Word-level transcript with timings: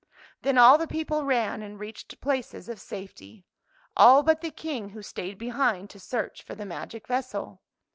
Then 0.41 0.57
all 0.57 0.79
the 0.79 0.87
people 0.87 1.25
ran, 1.25 1.61
and 1.61 1.79
reached 1.79 2.19
places 2.21 2.67
of 2.67 2.81
safety— 2.81 3.45
all 3.95 4.23
but 4.23 4.41
the 4.41 4.49
King 4.49 4.89
who 4.89 5.03
stayed 5.03 5.37
behind 5.37 5.91
to 5.91 5.99
search 5.99 6.41
for 6.41 6.55
the 6.55 6.65
magic 6.65 7.05
vessel. 7.07 7.61